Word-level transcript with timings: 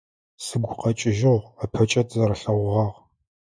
Сыгу 0.45 0.75
къэкӏыжьыгъ, 0.81 1.45
ыпэкӏэ 1.63 2.01
тызэрэлъэгъугъагъ. 2.07 2.95